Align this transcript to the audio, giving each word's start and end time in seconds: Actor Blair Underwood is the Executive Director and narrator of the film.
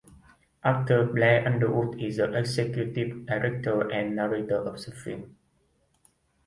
Actor 0.63 1.11
Blair 1.13 1.45
Underwood 1.45 2.01
is 2.01 2.17
the 2.17 2.33
Executive 2.33 3.23
Director 3.27 3.87
and 3.91 4.15
narrator 4.15 4.67
of 4.67 4.83
the 4.83 4.91
film. 4.91 5.37